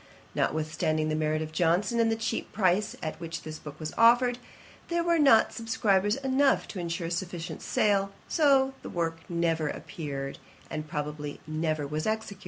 [0.33, 4.39] Notwithstanding the merit of Johnson, and the cheap price at which this book was offered,
[4.87, 10.39] there were not subscribers enough to insure a sufficient sale; so the work never appeared,
[10.71, 12.39] and probably, never was executed.